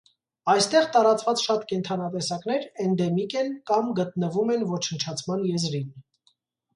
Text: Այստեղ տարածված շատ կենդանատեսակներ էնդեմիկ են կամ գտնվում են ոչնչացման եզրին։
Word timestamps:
Այստեղ 0.51 0.85
տարածված 0.93 1.41
շատ 1.47 1.65
կենդանատեսակներ 1.71 2.65
էնդեմիկ 2.85 3.35
են 3.41 3.51
կամ 3.73 3.91
գտնվում 3.99 4.49
են 4.55 4.65
ոչնչացման 4.71 5.45
եզրին։ 5.51 5.93